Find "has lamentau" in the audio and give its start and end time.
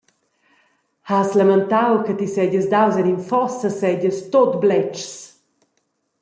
1.09-1.91